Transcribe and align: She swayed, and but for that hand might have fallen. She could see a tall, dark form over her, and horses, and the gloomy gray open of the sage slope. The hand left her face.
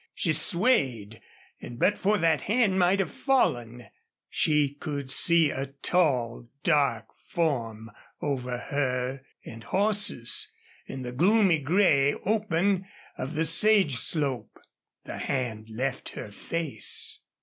She 0.15 0.33
swayed, 0.33 1.21
and 1.61 1.77
but 1.77 1.95
for 1.95 2.17
that 2.17 2.41
hand 2.41 2.79
might 2.79 2.99
have 2.99 3.11
fallen. 3.11 3.85
She 4.31 4.73
could 4.73 5.11
see 5.11 5.51
a 5.51 5.67
tall, 5.83 6.49
dark 6.63 7.15
form 7.15 7.91
over 8.19 8.57
her, 8.57 9.21
and 9.45 9.63
horses, 9.63 10.51
and 10.87 11.05
the 11.05 11.11
gloomy 11.11 11.59
gray 11.59 12.15
open 12.25 12.87
of 13.15 13.35
the 13.35 13.45
sage 13.45 13.97
slope. 13.97 14.59
The 15.03 15.19
hand 15.19 15.69
left 15.69 16.09
her 16.17 16.31
face. 16.31 17.19